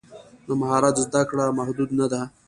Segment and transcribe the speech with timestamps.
[0.47, 2.21] د مهارت زده کړه محدود نه ده.